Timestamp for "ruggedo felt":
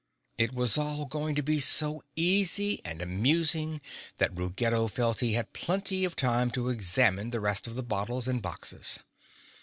4.35-5.19